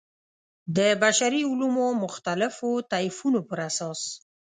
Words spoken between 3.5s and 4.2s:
اساس.